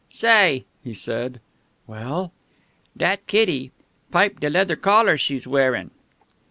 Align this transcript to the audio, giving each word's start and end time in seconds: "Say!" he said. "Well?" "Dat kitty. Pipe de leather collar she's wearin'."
"Say!" 0.09 0.65
he 0.83 0.95
said. 0.95 1.39
"Well?" 1.85 2.31
"Dat 2.97 3.27
kitty. 3.27 3.69
Pipe 4.09 4.39
de 4.39 4.49
leather 4.49 4.75
collar 4.75 5.15
she's 5.15 5.45
wearin'." 5.45 5.91